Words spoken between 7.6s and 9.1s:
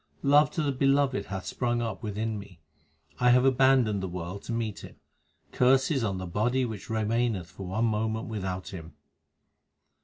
one moment without Him